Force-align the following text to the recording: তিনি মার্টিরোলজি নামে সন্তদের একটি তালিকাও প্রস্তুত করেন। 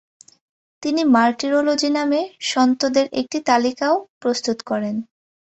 তিনি 0.83 1.01
মার্টিরোলজি 1.15 1.89
নামে 1.97 2.19
সন্তদের 2.51 3.05
একটি 3.21 3.37
তালিকাও 3.49 3.93
প্রস্তুত 4.21 4.57
করেন। 4.69 4.95